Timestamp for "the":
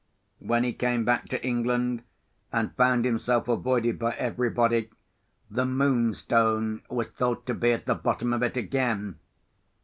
5.51-5.63, 7.85-7.93